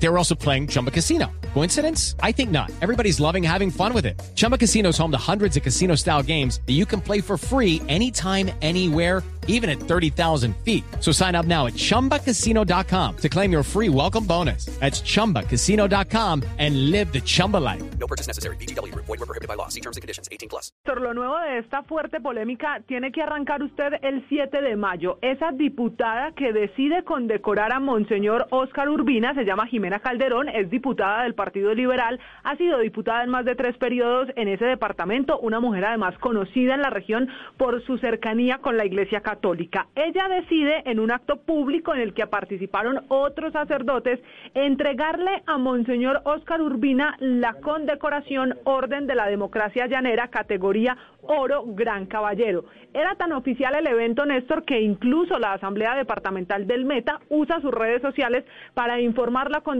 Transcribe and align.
They 0.00 0.08
were 0.08 0.18
also 0.18 0.34
playing 0.34 0.68
Chumba 0.68 0.90
Casino. 0.90 1.30
Coincidence? 1.54 2.14
I 2.22 2.32
think 2.32 2.50
not. 2.50 2.70
Everybody's 2.80 3.20
loving 3.20 3.42
having 3.42 3.70
fun 3.70 3.92
with 3.92 4.06
it. 4.06 4.20
Chumba 4.34 4.56
Casino 4.58 4.90
is 4.90 4.98
home 4.98 5.10
to 5.10 5.18
hundreds 5.18 5.56
of 5.56 5.62
casino 5.62 5.96
style 5.96 6.22
games 6.22 6.60
that 6.66 6.74
you 6.74 6.86
can 6.86 7.00
play 7.00 7.20
for 7.20 7.36
free 7.36 7.82
anytime, 7.88 8.50
anywhere, 8.62 9.22
even 9.48 9.68
at 9.68 9.80
30,000 9.80 10.54
feet. 10.58 10.84
So 11.00 11.10
sign 11.10 11.34
up 11.34 11.46
now 11.46 11.66
at 11.66 11.72
chumbacasino.com 11.72 13.16
to 13.16 13.28
claim 13.28 13.50
your 13.50 13.62
free 13.64 13.88
welcome 13.88 14.24
bonus. 14.24 14.66
That's 14.78 15.00
chumbacasino.com 15.00 16.44
and 16.58 16.90
live 16.90 17.12
the 17.12 17.20
Chumba 17.20 17.56
life. 17.56 17.82
No 17.98 18.06
purchase 18.06 18.28
necessary. 18.28 18.56
BGW. 18.56 18.94
Void 18.94 19.08
were 19.08 19.26
prohibited 19.26 19.48
by 19.48 19.54
law. 19.54 19.68
See 19.68 19.80
terms 19.80 19.96
and 19.96 20.02
conditions. 20.02 20.28
18 20.30 20.48
plus. 20.48 20.70
Por 20.84 21.00
lo 21.00 21.14
nuevo 21.14 21.38
de 21.40 21.58
esta 21.58 21.82
fuerte 21.82 22.20
polémica 22.20 22.82
tiene 22.86 23.10
que 23.10 23.22
arrancar 23.22 23.62
usted 23.62 23.94
el 24.02 24.22
7 24.28 24.60
de 24.60 24.76
mayo. 24.76 25.18
Esa 25.22 25.50
diputada 25.52 26.32
que 26.32 26.52
decide 26.52 27.04
condecorar 27.04 27.72
a 27.72 27.80
Monseñor 27.80 28.48
Óscar 28.50 28.90
Urbina 28.90 29.34
se 29.34 29.44
llama 29.44 29.66
Jimena 29.66 29.87
Calderón, 29.98 30.48
es 30.48 30.70
diputada 30.70 31.22
del 31.24 31.34
Partido 31.34 31.74
Liberal, 31.74 32.20
ha 32.44 32.56
sido 32.56 32.78
diputada 32.78 33.24
en 33.24 33.30
más 33.30 33.44
de 33.44 33.54
tres 33.54 33.76
periodos 33.78 34.28
en 34.36 34.48
ese 34.48 34.64
departamento, 34.64 35.38
una 35.40 35.60
mujer 35.60 35.84
además 35.84 36.16
conocida 36.18 36.74
en 36.74 36.82
la 36.82 36.90
región 36.90 37.28
por 37.56 37.82
su 37.84 37.98
cercanía 37.98 38.58
con 38.58 38.76
la 38.76 38.84
Iglesia 38.84 39.20
Católica. 39.20 39.88
Ella 39.94 40.28
decide 40.28 40.82
en 40.84 41.00
un 41.00 41.10
acto 41.10 41.36
público 41.36 41.94
en 41.94 42.00
el 42.00 42.14
que 42.14 42.26
participaron 42.26 43.04
otros 43.08 43.52
sacerdotes 43.52 44.20
entregarle 44.54 45.42
a 45.46 45.58
Monseñor 45.58 46.20
Óscar 46.24 46.60
Urbina 46.60 47.16
la 47.18 47.54
condecoración 47.54 48.54
Orden 48.64 49.06
de 49.06 49.14
la 49.14 49.26
Democracia 49.26 49.86
Llanera, 49.86 50.28
categoría 50.28 50.96
Oro 51.22 51.64
Gran 51.66 52.06
Caballero. 52.06 52.64
Era 52.94 53.14
tan 53.16 53.32
oficial 53.32 53.74
el 53.74 53.86
evento, 53.86 54.24
Néstor, 54.24 54.64
que 54.64 54.80
incluso 54.80 55.38
la 55.38 55.52
Asamblea 55.52 55.94
Departamental 55.94 56.66
del 56.66 56.84
Meta 56.84 57.20
usa 57.28 57.60
sus 57.60 57.72
redes 57.72 58.00
sociales 58.02 58.44
para 58.74 59.00
informar 59.00 59.50
la 59.50 59.60
condecoración. 59.60 59.77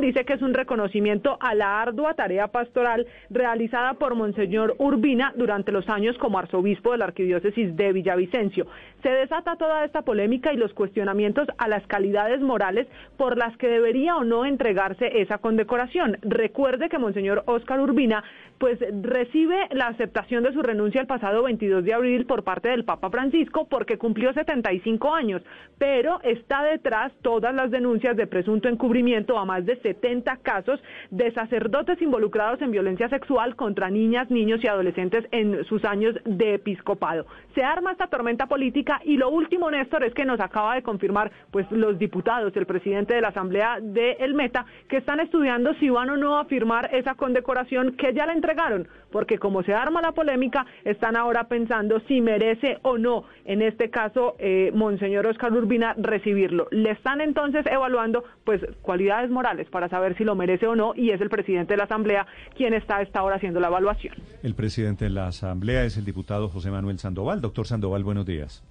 Dice 0.00 0.24
que 0.24 0.34
es 0.34 0.42
un 0.42 0.54
reconocimiento 0.54 1.36
a 1.40 1.54
la 1.54 1.80
ardua 1.80 2.14
tarea 2.14 2.48
pastoral 2.48 3.06
realizada 3.30 3.94
por 3.94 4.14
Monseñor 4.14 4.74
Urbina 4.78 5.32
durante 5.36 5.72
los 5.72 5.88
años 5.88 6.16
como 6.18 6.38
arzobispo 6.38 6.92
de 6.92 6.98
la 6.98 7.06
Arquidiócesis 7.06 7.76
de 7.76 7.92
Villavicencio. 7.92 8.66
Se 9.02 9.08
desata 9.08 9.56
toda 9.56 9.84
esta 9.84 10.02
polémica 10.02 10.52
y 10.52 10.56
los 10.56 10.74
cuestionamientos 10.74 11.48
a 11.58 11.68
las 11.68 11.86
calidades 11.86 12.40
morales 12.40 12.86
por 13.16 13.38
las 13.38 13.56
que 13.56 13.68
debería 13.68 14.16
o 14.16 14.24
no 14.24 14.44
entregarse 14.44 15.20
esa 15.20 15.38
condecoración. 15.38 16.18
Recuerde 16.22 16.88
que 16.88 16.98
Monseñor 16.98 17.42
Óscar 17.46 17.80
Urbina 17.80 18.22
pues 18.58 18.78
recibe 19.02 19.56
la 19.70 19.86
aceptación 19.86 20.42
de 20.42 20.52
su 20.52 20.60
renuncia 20.60 21.00
el 21.00 21.06
pasado 21.06 21.42
22 21.44 21.82
de 21.82 21.94
abril 21.94 22.26
por 22.26 22.44
parte 22.44 22.68
del 22.68 22.84
Papa 22.84 23.08
Francisco 23.08 23.66
porque 23.70 23.96
cumplió 23.96 24.34
75 24.34 25.14
años, 25.14 25.42
pero 25.78 26.20
está 26.22 26.62
detrás 26.62 27.10
todas 27.22 27.54
las 27.54 27.70
denuncias 27.70 28.16
de 28.18 28.26
presunto 28.26 28.68
encubrimiento 28.68 29.29
a 29.38 29.44
más 29.44 29.64
de 29.66 29.76
70 29.80 30.36
casos 30.38 30.80
de 31.10 31.32
sacerdotes 31.32 32.00
involucrados 32.00 32.60
en 32.62 32.70
violencia 32.70 33.08
sexual 33.08 33.56
contra 33.56 33.90
niñas, 33.90 34.30
niños 34.30 34.62
y 34.62 34.68
adolescentes 34.68 35.26
en 35.30 35.64
sus 35.64 35.84
años 35.84 36.14
de 36.24 36.54
episcopado. 36.54 37.26
Se 37.54 37.62
arma 37.62 37.92
esta 37.92 38.06
tormenta 38.06 38.46
política 38.46 39.00
y 39.04 39.16
lo 39.16 39.30
último, 39.30 39.70
Néstor, 39.70 40.04
es 40.04 40.14
que 40.14 40.24
nos 40.24 40.40
acaba 40.40 40.74
de 40.74 40.82
confirmar 40.82 41.30
pues 41.50 41.70
los 41.70 41.98
diputados, 41.98 42.56
el 42.56 42.66
presidente 42.66 43.14
de 43.14 43.20
la 43.20 43.28
Asamblea 43.28 43.78
de 43.80 44.12
El 44.20 44.34
Meta, 44.34 44.66
que 44.88 44.96
están 44.96 45.20
estudiando 45.20 45.74
si 45.74 45.90
van 45.90 46.10
o 46.10 46.16
no 46.16 46.38
a 46.38 46.44
firmar 46.46 46.90
esa 46.94 47.14
condecoración 47.14 47.96
que 47.96 48.14
ya 48.14 48.26
la 48.26 48.32
entregaron, 48.32 48.88
porque 49.10 49.38
como 49.38 49.62
se 49.62 49.74
arma 49.74 50.00
la 50.00 50.12
polémica, 50.12 50.66
están 50.84 51.16
ahora 51.16 51.44
pensando 51.44 52.00
si 52.08 52.20
merece 52.20 52.78
o 52.82 52.98
no, 52.98 53.24
en 53.44 53.62
este 53.62 53.90
caso, 53.90 54.36
eh, 54.38 54.70
Monseñor 54.74 55.26
Oscar 55.26 55.52
Urbina, 55.52 55.94
recibirlo. 55.98 56.68
Le 56.70 56.90
están 56.90 57.20
entonces 57.20 57.66
evaluando, 57.66 58.24
pues, 58.44 58.60
cualidades 58.82 59.19
morales 59.28 59.68
para 59.68 59.88
saber 59.88 60.16
si 60.16 60.24
lo 60.24 60.34
merece 60.34 60.66
o 60.66 60.76
no, 60.76 60.94
y 60.94 61.10
es 61.10 61.20
el 61.20 61.28
presidente 61.28 61.74
de 61.74 61.78
la 61.78 61.84
Asamblea 61.84 62.26
quien 62.56 62.72
está 62.72 62.98
a 62.98 63.02
esta 63.02 63.22
hora 63.22 63.36
haciendo 63.36 63.60
la 63.60 63.66
evaluación. 63.68 64.14
El 64.42 64.54
presidente 64.54 65.06
de 65.06 65.10
la 65.10 65.26
Asamblea 65.26 65.84
es 65.84 65.96
el 65.96 66.04
diputado 66.04 66.48
José 66.48 66.70
Manuel 66.70 66.98
Sandoval. 66.98 67.40
Doctor 67.40 67.66
Sandoval, 67.66 68.04
buenos 68.04 68.24
días. 68.24 68.62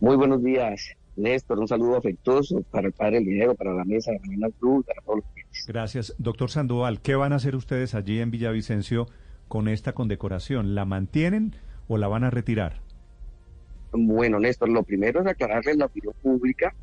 Muy 0.00 0.16
buenos 0.16 0.44
días, 0.44 0.92
Néstor. 1.16 1.58
Un 1.58 1.66
saludo 1.66 1.96
afectuoso 1.96 2.62
para 2.70 2.86
el 2.86 2.92
padre 2.92 3.20
Lidero, 3.20 3.54
para 3.54 3.74
la 3.74 3.84
mesa 3.84 4.12
de 4.12 4.20
Mañana 4.20 4.48
Cruz, 4.60 4.86
para 4.86 5.00
todos 5.02 5.16
los 5.16 5.24
clientes. 5.32 5.64
Gracias. 5.66 6.14
Doctor 6.18 6.50
Sandoval, 6.50 7.00
¿qué 7.00 7.16
van 7.16 7.32
a 7.32 7.36
hacer 7.36 7.56
ustedes 7.56 7.94
allí 7.96 8.20
en 8.20 8.30
Villavicencio 8.30 9.08
con 9.48 9.66
esta 9.66 9.94
condecoración? 9.94 10.76
¿La 10.76 10.84
mantienen 10.84 11.56
o 11.88 11.98
la 11.98 12.06
van 12.06 12.22
a 12.22 12.30
retirar? 12.30 12.80
Bueno, 13.92 14.38
Néstor, 14.38 14.68
lo 14.68 14.82
primero 14.82 15.20
es 15.20 15.26
aclararle 15.26 15.74
la 15.74 15.86
opinión 15.86 16.14
pública 16.22 16.74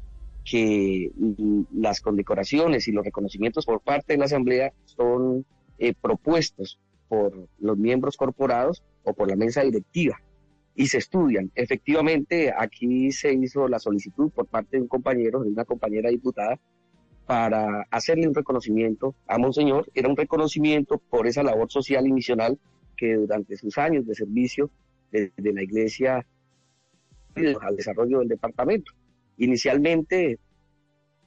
que 0.46 1.12
mm, 1.16 1.64
las 1.74 2.00
condecoraciones 2.00 2.88
y 2.88 2.92
los 2.92 3.04
reconocimientos 3.04 3.66
por 3.66 3.82
parte 3.82 4.14
de 4.14 4.20
la 4.20 4.26
Asamblea 4.26 4.72
son 4.86 5.46
eh, 5.80 5.94
propuestos 6.00 6.80
por 7.10 7.50
los 7.60 7.78
miembros 7.78 8.16
corporados 8.16 8.84
o 9.04 9.14
por 9.14 9.28
la 9.28 9.36
mesa 9.36 9.64
directiva 9.64 10.22
y 10.76 10.88
se 10.88 11.00
estudian. 11.00 11.52
Efectivamente, 11.56 12.54
aquí 12.56 13.12
se 13.12 13.34
hizo 13.34 13.68
la 13.68 13.80
solicitud 13.80 14.30
por 14.32 14.46
parte 14.46 14.78
de 14.78 14.84
un 14.84 14.88
compañero, 14.88 15.42
de 15.42 15.50
una 15.50 15.66
compañera 15.66 16.10
diputada, 16.10 16.60
para 17.26 17.88
hacerle 17.90 18.28
un 18.28 18.36
reconocimiento 18.36 19.16
a 19.28 19.40
Monseñor. 19.40 19.90
Era 19.96 20.10
un 20.10 20.18
reconocimiento 20.18 21.00
por 21.10 21.26
esa 21.26 21.42
labor 21.42 21.72
social 21.72 22.06
y 22.06 22.12
misional 22.12 22.60
que 22.96 23.16
durante 23.16 23.58
sus 23.58 23.78
años 23.78 24.06
de 24.06 24.14
servicio 24.14 24.70
de, 25.12 25.32
de 25.36 25.54
la 25.54 25.64
Iglesia 25.64 26.26
al 27.62 27.76
desarrollo 27.76 28.20
del 28.20 28.28
departamento. 28.28 28.92
Inicialmente, 29.38 30.40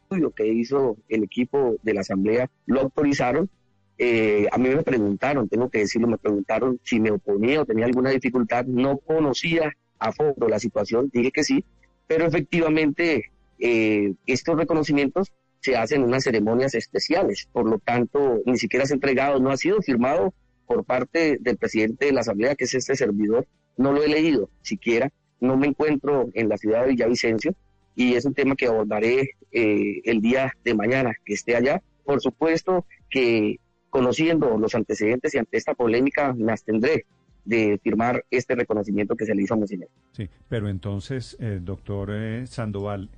estudio 0.09 0.31
que 0.31 0.47
hizo 0.47 0.97
el 1.09 1.25
equipo 1.25 1.77
de 1.83 1.95
la 1.95 2.01
Asamblea 2.01 2.51
lo 2.67 2.81
autorizaron. 2.81 3.51
Eh, 3.99 4.47
a 4.51 4.59
mí 4.59 4.69
me 4.69 4.83
preguntaron, 4.83 5.49
tengo 5.49 5.69
que 5.69 5.81
decirlo, 5.81 6.09
me 6.09 6.19
preguntaron 6.19 6.81
si 6.83 7.01
me 7.01 7.11
oponía 7.11 7.61
o 7.61 7.67
tenía 7.67 7.85
alguna 7.85 8.11
dificultad. 8.11 8.65
No 8.65 8.99
conocía 8.99 9.73
a 9.99 10.13
fondo 10.13 10.49
la 10.49 10.59
situación, 10.59 11.11
dije 11.13 11.31
que 11.31 11.45
sí, 11.45 11.65
pero 12.07 12.25
efectivamente 12.25 13.31
eh, 13.59 14.15
estos 14.27 14.57
reconocimientos 14.57 15.33
se 15.61 15.77
hacen 15.77 16.03
en 16.03 16.09
unas 16.09 16.23
ceremonias 16.23 16.75
especiales, 16.75 17.49
por 17.53 17.69
lo 17.69 17.79
tanto, 17.81 18.41
ni 18.47 18.57
siquiera 18.57 18.85
ha 18.89 18.95
entregado, 18.95 19.41
no 19.41 19.51
ha 19.51 19.57
sido 19.57 19.83
firmado 19.83 20.33
por 20.67 20.85
parte 20.85 21.39
del 21.41 21.57
presidente 21.57 22.07
de 22.07 22.13
la 22.13 22.21
Asamblea, 22.21 22.55
que 22.55 22.65
es 22.65 22.75
este 22.75 22.95
servidor, 22.95 23.47
no 23.77 23.93
lo 23.93 24.03
he 24.05 24.09
leído 24.09 24.49
siquiera, 24.63 25.11
no 25.41 25.57
me 25.57 25.67
encuentro 25.67 26.29
en 26.35 26.49
la 26.49 26.57
ciudad 26.57 26.83
de 26.83 26.91
Villavicencio 26.91 27.55
y 27.99 28.15
es 28.15 28.25
un 28.25 28.33
tema 28.33 28.55
que 28.55 28.67
abordaré 28.69 29.31
eh, 29.51 30.01
el 30.05 30.21
día 30.21 30.53
de 30.65 30.73
mañana 30.73 31.17
que 31.25 31.35
esté 31.35 31.57
allá. 31.57 31.83
Por 32.05 32.21
supuesto 32.21 32.87
que 33.11 33.59
conociendo 33.91 34.57
los 34.57 34.77
antecedentes 34.77 35.35
y 35.35 35.39
ante 35.39 35.57
esta 35.57 35.75
polémica 35.75 36.33
me 36.33 36.53
abstendré 36.53 37.07
de 37.45 37.81
firmar 37.83 38.25
este 38.31 38.55
reconocimiento 38.55 39.17
que 39.17 39.27
se 39.27 39.35
le 39.35 39.43
hizo 39.43 39.55
a 39.55 39.57
Monseñor. 39.57 39.89
Sí, 40.13 40.29
pero 40.49 40.69
entonces, 40.69 41.37
eh, 41.41 41.59
doctor 41.61 42.11
eh, 42.13 42.47
Sandoval, 42.47 43.11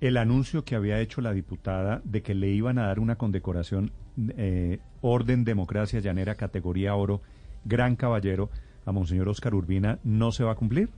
el 0.00 0.16
anuncio 0.16 0.64
que 0.64 0.76
había 0.76 1.00
hecho 1.00 1.20
la 1.20 1.32
diputada 1.32 2.00
de 2.04 2.22
que 2.22 2.36
le 2.36 2.48
iban 2.48 2.78
a 2.78 2.86
dar 2.86 3.00
una 3.00 3.16
condecoración 3.16 3.90
eh, 4.36 4.78
Orden 5.00 5.42
Democracia 5.42 5.98
Llanera 5.98 6.36
categoría 6.36 6.94
oro, 6.94 7.22
gran 7.64 7.96
caballero, 7.96 8.50
a 8.86 8.92
Monseñor 8.92 9.28
Oscar 9.28 9.52
Urbina, 9.52 9.98
¿no 10.04 10.30
se 10.30 10.44
va 10.44 10.52
a 10.52 10.56
cumplir? 10.56 10.90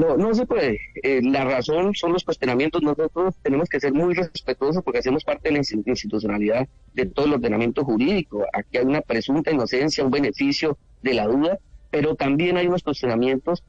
No, 0.00 0.16
no 0.16 0.32
se 0.32 0.46
puede. 0.46 0.80
Eh, 1.02 1.20
la 1.22 1.44
razón 1.44 1.94
son 1.94 2.14
los 2.14 2.24
cuestionamientos. 2.24 2.82
Nosotros 2.82 3.34
tenemos 3.42 3.68
que 3.68 3.80
ser 3.80 3.92
muy 3.92 4.14
respetuosos 4.14 4.82
porque 4.82 5.00
hacemos 5.00 5.24
parte 5.24 5.50
de 5.50 5.52
la 5.52 5.58
institucionalidad 5.58 6.66
de 6.94 7.04
todo 7.04 7.26
el 7.26 7.34
ordenamiento 7.34 7.84
jurídico. 7.84 8.46
Aquí 8.50 8.78
hay 8.78 8.86
una 8.86 9.02
presunta 9.02 9.50
inocencia, 9.50 10.02
un 10.02 10.10
beneficio 10.10 10.78
de 11.02 11.12
la 11.12 11.26
duda, 11.26 11.58
pero 11.90 12.14
también 12.14 12.56
hay 12.56 12.66
unos 12.66 12.82
cuestionamientos 12.82 13.62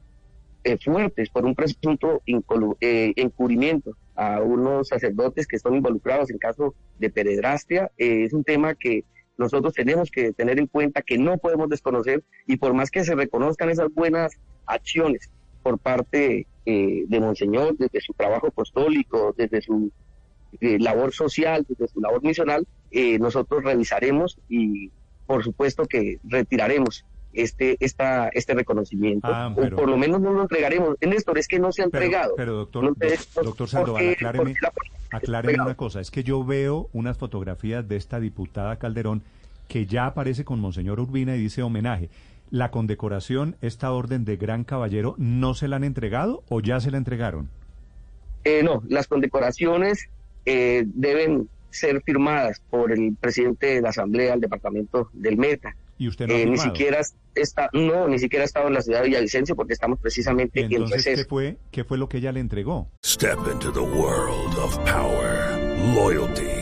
eh, 0.64 0.78
fuertes 0.82 1.28
por 1.28 1.44
un 1.44 1.54
presunto 1.54 2.22
eh, 2.24 3.12
encubrimiento 3.16 3.94
a 4.14 4.40
unos 4.40 4.88
sacerdotes 4.88 5.46
que 5.46 5.56
están 5.56 5.74
involucrados 5.74 6.30
en 6.30 6.38
caso 6.38 6.74
de 6.98 7.10
pederastia. 7.10 7.90
Eh, 7.98 8.24
es 8.24 8.32
un 8.32 8.42
tema 8.42 8.74
que 8.74 9.04
nosotros 9.36 9.74
tenemos 9.74 10.10
que 10.10 10.32
tener 10.32 10.58
en 10.58 10.66
cuenta 10.66 11.02
que 11.02 11.18
no 11.18 11.36
podemos 11.36 11.68
desconocer 11.68 12.24
y 12.46 12.56
por 12.56 12.72
más 12.72 12.90
que 12.90 13.04
se 13.04 13.14
reconozcan 13.14 13.68
esas 13.68 13.92
buenas 13.92 14.32
acciones 14.64 15.30
por 15.62 15.78
parte 15.78 16.46
eh, 16.66 17.04
de 17.06 17.20
Monseñor, 17.20 17.76
desde 17.78 18.00
su 18.00 18.12
trabajo 18.12 18.48
apostólico, 18.48 19.34
desde 19.36 19.62
su 19.62 19.90
eh, 20.60 20.78
labor 20.78 21.12
social, 21.12 21.64
desde 21.68 21.88
su 21.88 22.00
labor 22.00 22.22
misional, 22.22 22.66
eh, 22.90 23.18
nosotros 23.18 23.64
revisaremos 23.64 24.38
y 24.48 24.90
por 25.26 25.42
supuesto 25.44 25.84
que 25.86 26.18
retiraremos 26.24 27.04
este 27.32 27.78
esta 27.80 28.28
este 28.28 28.52
reconocimiento 28.52 29.26
Ah, 29.32 29.50
pero- 29.56 29.76
o 29.76 29.78
por 29.80 29.88
lo 29.88 29.96
menos 29.96 30.20
no 30.20 30.32
lo 30.34 30.42
entregaremos. 30.42 30.96
Néstor, 31.00 31.38
es 31.38 31.48
que 31.48 31.58
no 31.58 31.72
se 31.72 31.82
ha 31.82 31.86
Pero, 31.88 32.04
entregado. 32.04 32.34
pero, 32.36 32.52
doctor, 32.54 32.84
No 32.84 32.94
sé, 33.00 33.16
doctor 33.36 33.54
¿por 33.56 33.68
Sandoval, 33.68 34.02
qué- 34.02 34.26
acláreme, 35.10 35.60
una 35.62 35.74
cosa. 35.76 36.00
Es 36.00 36.10
que 36.10 36.22
yo 36.24 36.44
veo 36.44 36.88
unas 36.92 37.16
fotografías 37.18 37.86
de 37.88 37.96
esta 37.96 38.20
diputada 38.20 38.76
Calderón 38.76 39.22
que 39.68 39.86
ya 39.86 40.06
aparece 40.06 40.44
con 40.44 40.60
Monseñor 40.60 41.00
Urbina 41.00 41.34
y 41.36 41.40
dice 41.40 41.62
homenaje. 41.62 42.10
¿La 42.52 42.70
condecoración, 42.70 43.56
esta 43.62 43.90
orden 43.92 44.26
de 44.26 44.36
gran 44.36 44.64
caballero, 44.64 45.14
no 45.16 45.54
se 45.54 45.68
la 45.68 45.76
han 45.76 45.84
entregado 45.84 46.44
o 46.50 46.60
ya 46.60 46.80
se 46.80 46.90
la 46.90 46.98
entregaron? 46.98 47.48
Eh, 48.44 48.62
no, 48.62 48.82
las 48.90 49.06
condecoraciones 49.08 50.10
eh, 50.44 50.84
deben 50.86 51.48
ser 51.70 52.02
firmadas 52.02 52.60
por 52.68 52.92
el 52.92 53.16
presidente 53.18 53.68
de 53.68 53.80
la 53.80 53.88
Asamblea 53.88 54.32
del 54.32 54.42
Departamento 54.42 55.08
del 55.14 55.38
Meta. 55.38 55.74
¿Y 55.96 56.08
usted 56.08 56.26
no 56.26 56.34
ha 56.34 56.36
Eh, 56.36 56.44
ni 56.44 56.58
siquiera 56.58 57.00
está, 57.34 57.70
no, 57.72 58.06
ni 58.06 58.18
siquiera 58.18 58.42
ha 58.42 58.44
estado 58.44 58.68
en 58.68 58.74
la 58.74 58.82
ciudad 58.82 59.00
de 59.00 59.08
Villavicencio 59.08 59.56
porque 59.56 59.72
estamos 59.72 59.98
¿Y 60.00 60.02
precisamente 60.02 60.60
en 60.60 60.72
entonces 60.72 60.96
receso. 61.06 61.22
qué 61.22 61.28
fue, 61.30 61.58
qué 61.70 61.84
fue 61.84 61.96
lo 61.96 62.10
que 62.10 62.18
ella 62.18 62.32
le 62.32 62.40
entregó? 62.40 62.90
Step 63.02 63.38
into 63.50 63.72
the 63.72 63.80
world 63.80 64.58
of 64.58 64.76
power, 64.80 65.58
loyalty, 65.94 66.61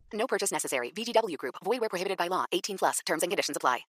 No 0.13 0.27
purchase 0.27 0.51
necessary. 0.51 0.91
VGW 0.91 1.37
Group. 1.37 1.55
Void 1.63 1.79
where 1.79 1.89
prohibited 1.89 2.17
by 2.17 2.27
law. 2.27 2.45
18 2.51 2.77
plus. 2.77 2.99
Terms 3.05 3.23
and 3.23 3.31
conditions 3.31 3.57
apply. 3.57 3.85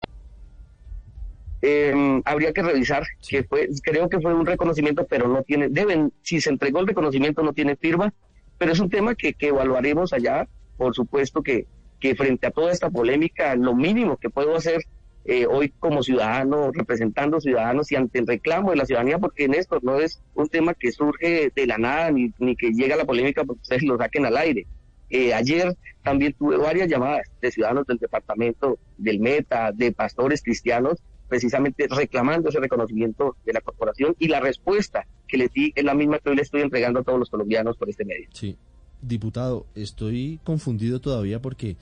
Eh, 1.63 2.23
habría 2.25 2.53
que 2.53 2.63
revisar 2.63 3.05
que 3.29 3.45
fue, 3.45 3.69
creo 3.83 4.09
que 4.09 4.19
fue 4.21 4.33
un 4.33 4.47
reconocimiento, 4.47 5.07
pero 5.07 5.29
no 5.29 5.43
tiene, 5.43 5.69
deben, 5.69 6.11
si 6.23 6.41
se 6.41 6.49
entregó 6.49 6.81
el 6.81 6.87
reconocimiento 6.87 7.43
no 7.43 7.53
tiene 7.53 7.77
firma, 7.77 8.15
pero 8.57 8.73
es 8.73 8.81
un 8.81 8.89
tema 8.89 9.15
que, 9.15 9.35
que 9.35 9.49
evaluaremos 9.49 10.15
allá, 10.15 10.49
por 10.79 10.95
supuesto 10.95 11.43
que, 11.43 11.67
que 11.99 12.15
frente 12.15 12.47
a 12.47 12.51
toda 12.51 12.73
esta 12.73 12.89
polémica, 12.89 13.55
lo 13.57 13.75
mínimo 13.75 14.17
que 14.17 14.31
puedo 14.31 14.57
hacer 14.57 14.81
eh, 15.27 15.47
hoy 15.47 15.69
como 15.79 16.03
ciudadano, 16.03 16.73
representando 16.73 17.41
ciudadanos 17.43 17.93
y 17.93 17.97
ante 17.97 18.21
el 18.21 18.27
reclamo 18.27 18.71
de 18.71 18.77
la 18.77 18.87
ciudadanía, 18.87 19.19
porque 19.19 19.45
en 19.45 19.53
esto 19.53 19.79
no 19.83 20.01
es 20.01 20.23
un 20.35 20.49
tema 20.49 20.73
que 20.73 20.93
surge 20.93 21.53
de 21.55 21.67
la 21.67 21.77
nada, 21.77 22.11
ni, 22.11 22.33
ni 22.39 22.57
que 22.57 22.71
llega 22.71 22.97
la 22.97 23.05
polémica 23.05 23.45
porque 23.45 23.61
ustedes 23.61 23.83
lo 23.83 23.99
saquen 23.99 24.25
al 24.25 24.39
aire. 24.39 24.67
Eh, 25.11 25.35
ayer 25.35 25.77
también 26.03 26.35
tuve 26.35 26.57
varias 26.57 26.89
llamadas 26.89 27.29
de 27.43 27.51
ciudadanos 27.51 27.87
del 27.87 27.99
departamento 27.99 28.79
del 28.97 29.21
Meta, 29.21 29.73
de 29.73 29.93
pastores 29.93 30.43
cristianos, 30.43 30.99
precisamente 31.29 31.87
reclamando 31.89 32.49
ese 32.49 32.61
reconocimiento 32.61 33.37
de 33.45 33.53
la 33.53 33.61
corporación 33.61 34.17
y 34.19 34.29
la 34.29 34.41
respuesta 34.41 35.07
que 35.29 35.37
les 35.37 35.53
di 35.53 35.73
es 35.75 35.85
la 35.85 35.95
misma 35.95 36.19
que 36.19 36.31
hoy 36.31 36.37
le 36.37 36.43
estoy 36.43 36.63
entregando 36.63 37.01
a 37.01 37.03
todos 37.05 37.19
los 37.19 37.31
colombianos 37.31 37.77
por 37.77 37.89
este 37.89 38.05
medio. 38.05 38.29
Sí, 38.33 38.57
diputado, 39.03 39.67
estoy 39.75 40.41
confundido 40.45 41.01
todavía 41.01 41.41
porque 41.41 41.77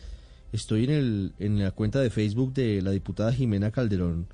estoy 0.53 0.85
en, 0.85 1.59
la 1.59 1.71
cuenta 1.71 2.01
de 2.01 2.11
Facebook 2.11 2.53
de 2.55 2.83
la 2.83 2.91
diputada 2.91 3.33
Jimena 3.33 3.71
Calderón 3.71 4.27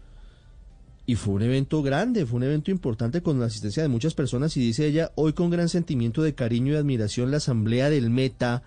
y 1.06 1.16
fue 1.16 1.34
un 1.34 1.42
evento 1.42 1.82
grande, 1.82 2.26
fue 2.26 2.38
un 2.38 2.44
evento 2.44 2.70
importante 2.70 3.22
con 3.22 3.38
la 3.38 3.46
asistencia 3.46 3.82
de 3.82 3.88
muchas 3.88 4.14
personas 4.14 4.56
y 4.56 4.60
dice 4.60 4.86
ella, 4.86 5.12
hoy 5.16 5.32
con 5.32 5.50
gran 5.50 5.68
sentimiento 5.68 6.22
de 6.22 6.34
cariño 6.34 6.72
y 6.72 6.76
admiración 6.76 7.30
la 7.30 7.36
Asamblea 7.36 7.90
del 7.90 8.10
Meta 8.10 8.62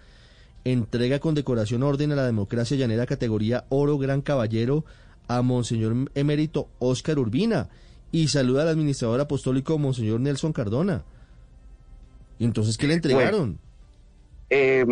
entrega 0.64 1.20
con 1.20 1.36
decoración 1.36 1.84
orden 1.84 2.12
a 2.12 2.16
la 2.16 2.26
democracia 2.26 2.78
llanera 2.78 3.06
categoría 3.06 3.66
oro 3.70 3.98
gran 3.98 4.22
caballero 4.22 4.86
a 5.28 5.42
Monseñor 5.42 6.12
Emérito 6.16 6.70
Óscar 6.80 7.20
Urbina 7.20 7.70
y 8.12 8.28
saluda 8.28 8.64
al 8.64 8.70
administrador 8.70 9.20
apostólico 9.20 9.78
Monseñor 9.78 10.20
Nelson 10.20 10.54
Cardona. 10.54 11.04
¿Y 12.40 12.46
entonces 12.46 12.78
qué 12.78 12.88
le 12.88 12.96
entregaron? 12.96 13.60
Eh, 14.50 14.86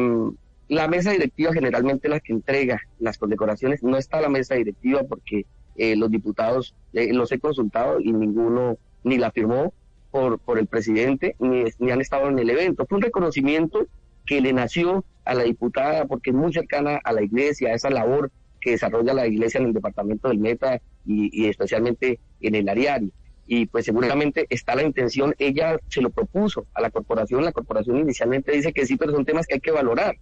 la 0.68 0.88
mesa 0.88 1.12
directiva 1.12 1.54
generalmente 1.54 2.10
la 2.10 2.20
que 2.20 2.34
entrega 2.34 2.82
las 3.00 3.18
condecoraciones, 3.18 3.84
no 3.84 3.98
está 3.98 4.20
la 4.20 4.30
mesa 4.30 4.56
directiva 4.56 5.04
porque 5.08 5.46
eh, 5.76 5.96
los 5.96 6.10
diputados 6.10 6.74
eh, 6.94 7.14
los 7.14 7.32
he 7.32 7.40
consultado 7.40 8.00
y 8.00 8.12
ninguno 8.12 8.78
ni 9.04 9.18
la 9.18 9.32
firmó 9.32 9.74
por, 10.12 10.40
por 10.40 10.58
el 10.58 10.68
presidente 10.68 11.36
ni, 11.40 11.66
ni 11.80 11.92
han 11.92 12.02
estado 12.02 12.30
en 12.30 12.40
el 12.40 12.50
evento. 12.50 12.86
Fue 12.88 12.98
un 12.98 13.04
reconocimiento 13.04 13.86
que 14.26 14.42
le 14.42 14.54
nació 14.54 15.06
a 15.24 15.34
la 15.34 15.44
diputada 15.44 16.06
porque 16.06 16.30
es 16.30 16.36
muy 16.36 16.54
cercana 16.54 17.00
a 17.04 17.14
la 17.14 17.24
iglesia, 17.24 17.70
a 17.70 17.74
esa 17.74 17.90
labor 17.90 18.32
que 18.62 18.72
desarrolla 18.72 19.14
la 19.14 19.28
iglesia 19.28 19.60
en 19.60 19.68
el 19.68 19.74
departamento 19.74 20.28
del 20.28 20.40
Meta 20.40 20.82
y, 21.06 21.48
especialmente 21.48 22.20
en 22.42 22.56
el 22.56 22.68
Ariari. 22.68 23.12
Y 23.48 23.68
pues 23.68 23.86
seguramente 23.86 24.48
está 24.50 24.76
la 24.76 24.82
intención, 24.82 25.36
ella 25.38 25.78
se 25.88 26.02
lo 26.02 26.10
propuso 26.10 26.66
a 26.74 26.82
la 26.82 26.90
corporación, 26.90 27.44
la 27.44 27.52
corporación 27.52 27.98
inicialmente 27.98 28.52
dice 28.52 28.74
que 28.74 28.88
sí, 28.88 28.98
pero 28.98 29.12
son 29.12 29.24
temas 29.24 29.46
que 29.46 29.56
hay 29.56 29.60
que 29.60 29.72
valorar. 29.72 30.16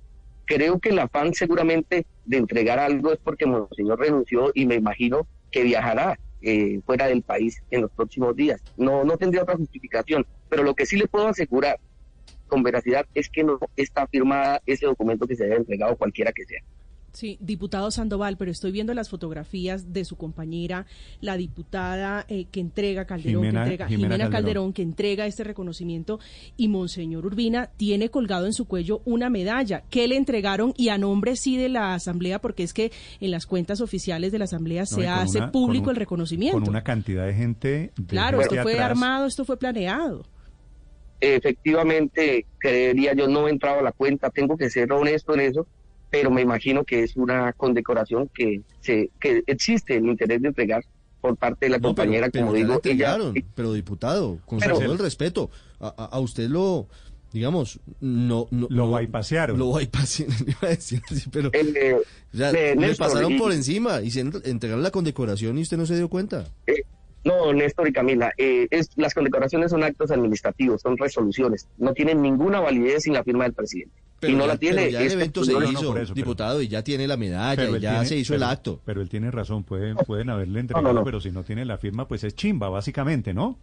Creo 0.45 0.77
que 0.79 0.89
el 0.89 0.99
afán 0.99 1.33
seguramente 1.33 2.05
de 2.25 2.37
entregar 2.37 2.79
algo 2.79 3.13
es 3.13 3.19
porque 3.19 3.45
Monseñor 3.45 3.99
renunció 3.99 4.51
y 4.53 4.65
me 4.65 4.75
imagino 4.75 5.25
que 5.51 5.63
viajará 5.63 6.19
eh, 6.41 6.81
fuera 6.85 7.07
del 7.07 7.21
país 7.21 7.63
en 7.71 7.83
los 7.83 7.91
próximos 7.91 8.35
días. 8.35 8.61
No, 8.75 9.05
no 9.05 9.15
tendría 9.15 9.43
otra 9.43 9.55
justificación, 9.55 10.25
pero 10.49 10.63
lo 10.63 10.73
que 10.73 10.85
sí 10.85 10.97
le 10.97 11.07
puedo 11.07 11.29
asegurar 11.29 11.79
con 12.53 12.63
veracidad 12.63 13.05
es 13.15 13.29
que 13.29 13.43
no 13.43 13.57
está 13.75 14.05
firmada 14.07 14.61
ese 14.65 14.85
documento 14.85 15.25
que 15.27 15.35
se 15.35 15.45
haya 15.45 15.55
entregado 15.55 15.95
cualquiera 15.97 16.31
que 16.31 16.43
sea. 16.45 16.61
Sí, 17.15 17.37
diputado 17.39 17.91
Sandoval, 17.91 18.37
pero 18.37 18.49
estoy 18.49 18.71
viendo 18.71 18.91
las 18.95 19.07
fotografías 19.07 19.93
de 19.93 20.03
su 20.03 20.15
compañera, 20.15 20.87
la 21.21 21.37
diputada 21.37 22.25
eh, 22.27 22.45
que 22.51 22.59
entrega 22.59 23.05
Calderón, 23.05 23.43
Jimena- 23.43 23.51
que 23.51 23.59
entrega, 23.73 23.87
Jimena 23.87 24.07
Jimena, 24.15 24.23
Calderón. 24.23 24.31
Calderón. 24.31 24.73
que 24.73 24.81
entrega 24.81 25.25
este 25.27 25.43
reconocimiento, 25.43 26.19
y 26.57 26.69
Monseñor 26.69 27.27
Urbina 27.27 27.69
tiene 27.77 28.09
colgado 28.09 28.47
en 28.47 28.53
su 28.53 28.65
cuello 28.65 29.03
una 29.05 29.29
medalla 29.29 29.83
que 29.91 30.07
le 30.07 30.15
entregaron 30.17 30.73
y 30.75 30.89
a 30.89 30.97
nombre 30.97 31.35
sí 31.35 31.55
de 31.55 31.69
la 31.69 31.93
Asamblea, 31.93 32.39
porque 32.41 32.63
es 32.63 32.73
que 32.73 32.91
en 33.19 33.29
las 33.29 33.45
cuentas 33.45 33.79
oficiales 33.81 34.31
de 34.31 34.39
la 34.39 34.45
Asamblea 34.45 34.81
No, 34.81 34.87
se 34.87 35.07
hace 35.07 35.37
una- 35.37 35.51
público 35.51 35.85
un- 35.85 35.89
el 35.91 35.95
reconocimiento. 35.97 36.59
Con 36.59 36.67
una 36.69 36.83
cantidad 36.83 37.27
de 37.27 37.35
gente. 37.35 37.91
de 37.95 38.05
Claro, 38.07 38.39
gente 38.39 38.55
esto 38.55 38.63
fue 38.63 38.73
atrás. 38.73 38.89
armado, 38.89 39.27
esto 39.27 39.45
fue 39.45 39.57
planeado. 39.57 40.25
Efectivamente, 41.35 42.45
creería 42.59 43.13
yo, 43.13 43.27
no 43.27 43.47
he 43.47 43.51
entrado 43.51 43.79
a 43.79 43.83
la 43.83 43.91
cuenta, 43.91 44.29
tengo 44.29 44.57
que 44.57 44.69
ser 44.69 44.91
honesto 44.91 45.33
en 45.33 45.39
eso, 45.41 45.67
pero 46.09 46.29
me 46.29 46.41
imagino 46.41 46.83
que 46.83 47.03
es 47.03 47.15
una 47.15 47.53
condecoración 47.53 48.29
que, 48.33 48.61
se, 48.81 49.09
que 49.19 49.43
existe 49.47 49.95
el 49.95 50.05
interés 50.05 50.41
de 50.41 50.49
entregar 50.49 50.83
por 51.21 51.37
parte 51.37 51.65
de 51.65 51.69
la 51.71 51.77
No, 51.77 51.81
pero- 51.81 51.89
compañera, 51.95 52.29
pero, 52.31 52.45
como 52.45 52.57
ya 52.57 52.63
digo, 52.63 52.73
la 52.73 52.79
ella, 52.83 52.91
entregaron, 52.91 53.33
pero 53.55 53.73
diputado, 53.73 54.39
con 54.45 54.59
Pero- 54.59 54.75
todo 54.79 54.91
el 54.91 54.99
respeto, 54.99 55.49
a, 55.79 55.87
a- 55.97 56.05
a 56.17 56.19
usted 56.19 56.49
lo, 56.49 56.87
digamos, 57.31 57.79
no... 58.01 58.47
no 58.51 58.67
Lo 58.69 58.91
bypasearon. 58.91 59.57
Lo 59.57 59.71
bypasearon, 59.73 60.35
iba 60.47 60.57
a 60.63 60.67
decir 60.67 61.01
así, 61.09 61.29
pero... 61.31 61.49
eh, 61.53 61.95
o 62.33 62.37
sea, 62.37 62.49
eh, 62.51 62.75
le 62.75 62.87
Néstor, 62.87 63.07
pasaron 63.07 63.31
y- 63.31 63.37
por 63.39 63.51
encima 63.53 64.01
y 64.01 64.11
se 64.11 64.19
en- 64.19 64.33
entregaron 64.43 64.83
la 64.83 64.91
condecoración 64.91 65.57
y 65.57 65.61
usted 65.61 65.77
no 65.77 65.85
se 65.85 65.95
dio 65.95 66.09
cuenta. 66.09 66.45
No, 67.25 67.53
Néstor 67.53 67.87
y 67.87 67.93
Camila, 67.93 68.33
eh, 68.37 68.67
es, 68.69 68.89
las 68.97 69.13
condecoraciones 69.13 69.71
son 69.71 69.83
actos 69.83 70.11
administrativos, 70.11 70.81
son 70.81 70.97
resoluciones, 70.97 71.67
no 71.77 71.93
tienen 71.93 72.21
ninguna 72.21 72.59
validez 72.59 73.03
sin 73.03 73.13
la 73.13 73.23
firma 73.23 73.45
del 73.45 73.53
presidente. 73.53 73.93
y 74.21 74.33
no 74.33 74.41
ya, 74.41 74.47
la 74.47 74.57
tiene. 74.57 74.75
pero 74.77 74.89
ya 74.91 75.01
el 75.01 75.11
evento 75.11 75.43
se 75.43 75.51
no, 75.53 75.59
no, 75.59 75.69
hizo, 75.71 75.79
eso, 75.81 75.93
pero- 75.93 76.13
diputado, 76.13 76.61
y 76.61 76.67
ya 76.69 76.81
tiene 76.83 77.07
la 77.07 77.17
medalla, 77.17 77.65
y 77.69 77.79
ya 77.79 77.91
tiene- 77.91 78.05
se 78.05 78.17
hizo 78.17 78.35
el 78.35 78.43
acto. 78.43 78.79
Pero 78.85 79.01
él 79.01 79.09
tiene 79.09 79.31
razón, 79.31 79.63
pueden, 79.63 79.95
pueden 79.97 80.29
haberle 80.29 80.61
entregado, 80.61 80.87
no, 80.93 80.99
no. 80.99 81.03
pero 81.03 81.19
si 81.19 81.31
no 81.31 81.43
tiene 81.43 81.65
la 81.65 81.77
firma, 81.77 82.07
pues 82.07 82.23
es 82.23 82.33
chimba, 82.35 82.69
básicamente, 82.69 83.33
¿no? 83.33 83.57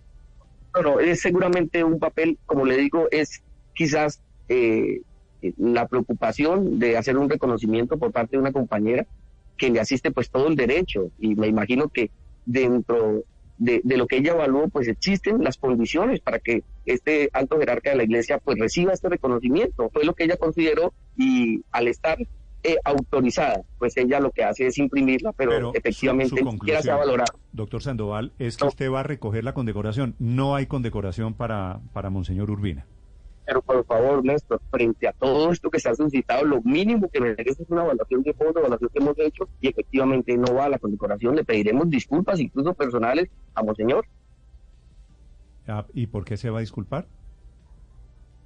No, 0.75 0.83
no, 0.83 1.01
es 1.01 1.21
seguramente 1.21 1.83
un 1.83 1.99
papel, 1.99 2.39
como 2.47 2.65
le 2.67 2.77
digo, 2.77 3.09
es 3.11 3.43
quizás 3.75 4.21
eh, 4.51 5.01
la 5.57 5.89
preocupación 5.89 6.79
de 6.79 6.97
hacer 6.99 7.17
un 7.17 7.29
reconocimiento 7.31 7.99
por 7.99 8.13
parte 8.13 8.37
de 8.37 8.41
una 8.41 8.53
compañera 8.53 9.07
que 9.57 9.71
le 9.71 9.81
asiste 9.81 10.11
pues 10.11 10.29
todo 10.31 10.49
el 10.49 10.57
derecho 10.57 11.11
y 11.19 11.35
me 11.35 11.47
imagino 11.49 11.89
que 11.89 12.11
dentro 12.47 13.25
de, 13.61 13.81
de 13.85 13.97
lo 13.97 14.07
que 14.09 14.17
ella 14.17 14.33
evaluó 14.33 14.69
pues 14.69 14.89
existen 14.89 15.45
las 15.45 15.57
condiciones 15.59 16.19
para 16.21 16.39
que 16.41 16.65
este 16.87 17.31
alto 17.33 17.59
jerarca 17.59 17.91
de 17.91 17.97
la 17.97 18.03
iglesia 18.05 18.39
pues 18.39 18.59
reciba 18.59 18.93
este 18.93 19.09
reconocimiento. 19.09 19.89
Fue 19.93 20.03
lo 20.05 20.15
que 20.15 20.25
ella 20.25 20.37
consideró 20.37 20.93
y 21.17 21.63
al 21.71 21.87
estar 21.87 22.19
eh, 22.63 22.77
autorizada 22.85 23.63
pues 23.79 23.97
ella 23.97 24.19
lo 24.21 24.31
que 24.33 24.45
hace 24.45 24.67
es 24.67 24.77
imprimirla 24.79 25.33
pero, 25.33 25.51
Pero 25.53 25.71
su- 25.73 25.79
efectivamente 25.79 26.29
su 26.39 26.45
ni 26.45 26.51
siquiera 26.53 26.83
se 26.83 26.91
ha 26.91 26.95
conclusión. 26.95 27.19
valorado. 27.19 27.39
Doctor 27.53 27.83
Sandoval, 27.83 28.33
es 28.39 28.57
que 28.57 28.65
No. 28.65 28.69
usted 28.69 28.91
va 28.91 29.01
a 29.01 29.05
recoger 29.05 29.45
la 29.45 29.55
condecoración. 29.55 30.15
No 30.19 30.55
hay 30.57 30.67
condecoración 30.67 31.35
para, 31.35 31.81
para 31.93 32.11
Monseñor 32.11 32.51
Urbina. 32.51 32.87
Pero 33.47 33.63
por 33.63 33.85
favor, 33.85 34.25
Néstor, 34.25 34.61
frente 34.71 35.09
a 35.09 35.13
todo 35.13 35.51
esto 35.51 35.71
que 35.71 35.81
se 35.81 35.89
ha 35.89 35.95
suscitado, 35.95 36.45
lo 36.45 36.63
mínimo 36.63 37.09
que 37.11 37.21
merece 37.21 37.63
es 37.63 37.69
una 37.71 37.83
evaluación 37.83 38.23
de 38.23 38.33
fondo, 38.35 38.61
evaluación 38.61 38.91
que 38.93 38.99
hemos 39.01 39.19
hecho 39.19 39.49
y 39.61 39.69
efectivamente 39.69 40.37
no 40.37 40.55
va 40.55 40.67
a 40.67 40.69
la 40.69 40.79
condecoración. 40.79 41.35
Le 41.35 41.45
pediremos 41.45 41.91
disculpas, 41.91 42.39
incluso 42.39 42.75
personales, 42.75 43.29
a 43.55 43.63
Monseñor, 43.63 44.07
Ah, 45.67 45.87
¿Y 45.95 46.07
por 46.09 46.25
qué 46.25 46.37
se 46.37 46.51
va 46.51 46.59
a 46.59 46.61
disculpar? 46.63 47.07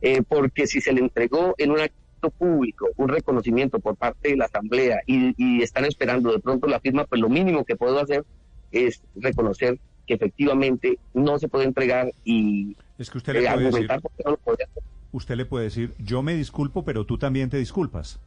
eh, 0.02 0.22
porque 0.28 0.66
si 0.66 0.80
se 0.82 0.92
le 0.92 1.00
entregó 1.00 1.54
en 1.56 1.70
un 1.70 1.80
acto 1.80 2.28
público 2.30 2.88
un 2.96 3.08
reconocimiento 3.08 3.78
por 3.78 3.96
parte 3.96 4.30
de 4.30 4.36
la 4.36 4.44
Asamblea 4.46 5.00
y, 5.06 5.32
y 5.38 5.62
están 5.62 5.86
esperando 5.86 6.30
de 6.32 6.40
pronto 6.40 6.66
la 6.66 6.80
firma, 6.80 7.04
pues 7.04 7.20
lo 7.22 7.30
mínimo 7.30 7.64
que 7.64 7.76
puedo 7.76 7.98
hacer 7.98 8.24
es 8.70 9.02
reconocer 9.16 9.78
que 10.06 10.14
efectivamente 10.14 10.98
no 11.14 11.38
se 11.38 11.48
puede 11.48 11.64
entregar 11.64 12.12
y 12.24 12.76
Es 12.98 13.10
que 13.10 13.18
usted 13.18 13.32
le 13.34 13.44
eh, 13.44 13.50
puede 13.52 13.64
decir, 13.70 13.88
no 14.24 14.30
lo 14.32 14.36
podría 14.38 14.66
hacer. 14.66 14.82
usted 15.12 15.36
le 15.36 15.46
puede 15.46 15.64
decir, 15.64 15.94
yo 15.98 16.22
me 16.22 16.34
disculpo, 16.34 16.84
pero 16.84 17.04
tú 17.06 17.18
también 17.18 17.50
te 17.50 17.56
disculpas. 17.58 18.18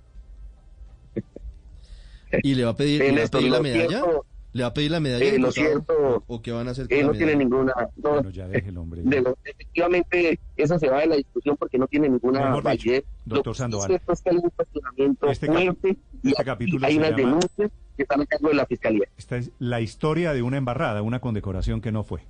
¿Y 2.43 2.55
le 2.55 2.65
va 2.65 2.71
a 2.71 2.75
pedir, 2.75 3.01
Eh, 3.03 3.11
le 3.11 3.19
va 3.21 3.25
a 3.25 3.29
pedir 3.29 3.51
la 3.51 3.61
medalla? 3.61 3.87
cierto- 3.87 4.25
¿Le 4.53 4.63
va 4.63 4.69
a 4.69 4.73
pedir 4.73 4.89
la 4.91 4.99
medalla? 4.99 5.25
Eh, 5.25 5.37
lo 5.37 5.51
cierto- 5.51 6.23
¿O, 6.25 6.41
qué 6.41 6.51
van 6.51 6.67
a 6.67 6.71
hacer 6.71 6.87
con 6.87 6.97
Eh, 6.97 7.01
la 7.01 7.07
no 7.07 7.13
tiene 7.13 7.35
ninguna... 7.35 7.73
no, 7.97 8.09
Bueno, 8.13 8.29
ya 8.31 8.47
deje 8.47 8.69
el 8.69 8.77
hombre. 8.77 9.01
de 9.03 9.21
lo- 9.21 9.37
efectivamente, 9.43 10.39
eso 10.55 10.79
se 10.79 10.89
va 10.89 11.01
de 11.01 11.07
la 11.07 11.15
discusión 11.17 11.55
porque 11.57 11.77
no 11.77 11.85
tiene 11.85 12.09
ninguna 12.09 12.39
Mejor 12.39 12.55
dicho, 12.71 12.89
validez. 12.89 13.03
doctor 13.25 13.45
Lo 13.47 13.51
que 13.51 13.55
sí 13.55 13.57
Sandoval. 13.59 13.83
es 13.83 13.87
cierto 13.97 14.13
es 14.13 14.21
que 14.21 14.29
hay 14.31 14.35
un 14.37 14.49
cuestionamiento 14.49 15.27
Este 15.27 15.45
fuerte 15.47 15.97
y 16.23 16.29
este 16.29 16.43
capítulo 16.43 16.87
hay 16.87 16.93
se 16.93 16.99
unas 16.99 17.11
llama- 17.11 17.21
denuncias 17.23 17.71
que 17.97 18.03
están 18.03 18.21
a 18.21 18.25
cargo 18.25 18.49
de 18.49 18.53
la 18.53 18.65
Fiscalía. 18.65 19.07
Esta 19.17 19.37
es 19.37 19.51
la 19.59 19.81
historia 19.81 20.33
de 20.33 20.43
una 20.43 20.57
embarrada, 20.57 21.01
una 21.01 21.19
condecoración 21.19 21.81
que 21.81 21.91
no 21.91 22.03
fue. 22.03 22.21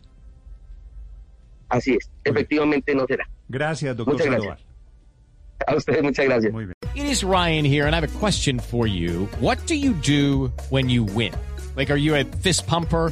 Así 1.69 1.93
es, 1.93 2.09
efectivamente 2.24 2.95
no 2.95 3.05
será. 3.05 3.29
Gracias, 3.50 3.95
doctor 3.95 4.15
Muchas 4.15 4.31
Sandoval. 4.31 4.59
A 5.67 5.75
ustedes 5.75 6.03
muchas 6.03 6.25
gracias. 6.25 6.53
Muy 6.53 6.65
bien. 6.65 6.74
It 6.95 7.05
is 7.05 7.24
Ryan 7.24 7.65
here, 7.65 7.86
and 7.86 7.93
I 7.93 8.00
have 8.00 8.07
a 8.07 8.19
question 8.19 8.59
for 8.59 8.88
you. 8.88 9.27
What 9.41 9.57
do 9.67 9.75
you 9.75 9.93
do 9.93 10.51
when 10.69 10.89
you 10.89 11.03
win? 11.03 11.33
Like, 11.75 11.91
are 11.91 12.00
you 12.00 12.15
a 12.15 12.24
fist 12.24 12.65
pumper? 12.67 13.12